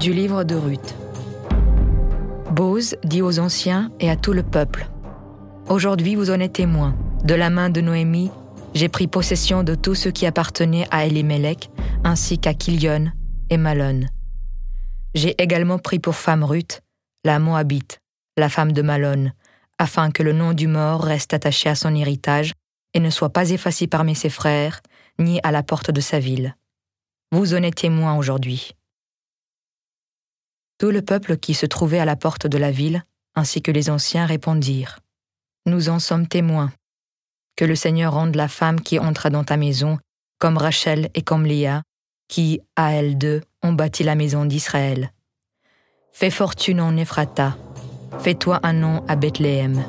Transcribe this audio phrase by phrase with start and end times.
[0.00, 0.94] Du livre de Ruth.
[2.52, 4.88] Bose dit aux anciens et à tout le peuple
[5.68, 6.96] Aujourd'hui vous en êtes témoins.
[7.22, 8.30] De la main de Noémie,
[8.72, 11.68] j'ai pris possession de tout ce qui appartenait à Elimelech,
[12.02, 13.12] ainsi qu'à Kilion
[13.50, 14.06] et Malon.
[15.14, 16.80] J'ai également pris pour femme Ruth,
[17.22, 18.00] la Moabite,
[18.38, 19.32] la femme de Malon,
[19.78, 22.54] afin que le nom du mort reste attaché à son héritage
[22.94, 24.80] et ne soit pas effacé parmi ses frères,
[25.18, 26.56] ni à la porte de sa ville.
[27.32, 28.74] Vous en êtes témoins aujourd'hui.
[30.80, 33.90] Tout le peuple qui se trouvait à la porte de la ville, ainsi que les
[33.90, 34.98] anciens, répondirent.
[35.66, 36.72] Nous en sommes témoins.
[37.54, 39.98] Que le Seigneur rende la femme qui entra dans ta maison,
[40.38, 41.82] comme Rachel et comme Léa,
[42.28, 45.12] qui, à elles deux, ont bâti la maison d'Israël.
[46.12, 47.58] Fais fortune en Ephrata,
[48.18, 49.84] fais-toi un nom à Bethléem.